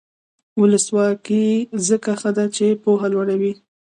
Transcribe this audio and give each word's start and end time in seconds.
ولسواکي 0.61 1.45
ځکه 1.87 2.11
ښه 2.19 2.31
ده 2.37 2.45
چې 2.55 2.65
پوهه 2.83 3.07
لوړوي. 3.13 3.53